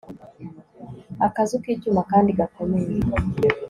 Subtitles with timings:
[1.27, 2.93] akazu k'icyuma kandi gakomeye